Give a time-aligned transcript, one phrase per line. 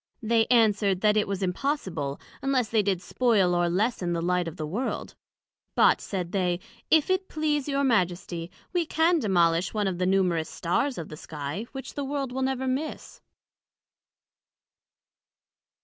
[0.23, 4.57] They answered, That it was impossible, unless they did spoil or lessen the light of
[4.57, 5.13] the World:
[5.75, 10.49] but, said they, if it please your Majesty, we can demolish one of the numerous
[10.49, 13.21] Stars of the Sky, which the World will never miss.